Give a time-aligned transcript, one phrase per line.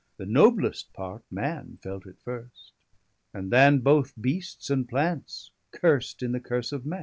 [0.17, 2.71] The noblest part, man, felt it first;
[3.35, 6.99] and than Both beasts and plants, curst in the curse of man.